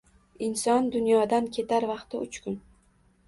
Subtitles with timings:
[0.45, 2.57] —Inson dunyodan ketar vaqti— uch kun.